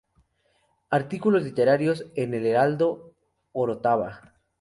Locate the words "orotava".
3.51-4.33